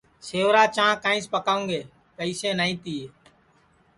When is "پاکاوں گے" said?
1.31-1.79